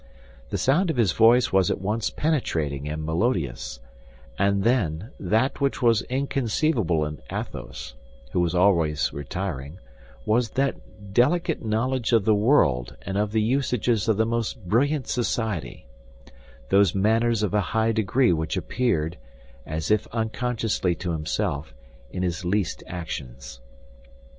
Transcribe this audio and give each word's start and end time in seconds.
The 0.49 0.57
sound 0.57 0.89
of 0.89 0.97
his 0.97 1.11
voice 1.11 1.53
was 1.53 1.69
at 1.69 1.79
once 1.79 2.09
penetrating 2.09 2.89
and 2.89 3.05
melodious; 3.05 3.79
and 4.35 4.63
then, 4.63 5.11
that 5.19 5.61
which 5.61 5.79
was 5.79 6.01
inconceivable 6.09 7.05
in 7.05 7.19
Athos, 7.31 7.93
who 8.31 8.39
was 8.39 8.55
always 8.55 9.13
retiring, 9.13 9.77
was 10.25 10.49
that 10.57 11.13
delicate 11.13 11.63
knowledge 11.63 12.13
of 12.13 12.25
the 12.25 12.33
world 12.33 12.95
and 13.03 13.15
of 13.15 13.31
the 13.31 13.43
usages 13.43 14.07
of 14.07 14.17
the 14.17 14.25
most 14.25 14.67
brilliant 14.67 15.05
society—those 15.07 16.95
manners 16.95 17.43
of 17.43 17.53
a 17.53 17.61
high 17.61 17.91
degree 17.91 18.33
which 18.33 18.57
appeared, 18.57 19.19
as 19.67 19.91
if 19.91 20.07
unconsciously 20.07 20.95
to 20.95 21.11
himself, 21.11 21.75
in 22.09 22.23
his 22.23 22.43
least 22.43 22.83
actions. 22.87 23.59